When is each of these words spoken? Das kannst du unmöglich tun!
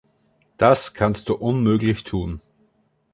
Das 0.57 0.95
kannst 0.95 1.29
du 1.29 1.35
unmöglich 1.35 2.03
tun! 2.03 2.41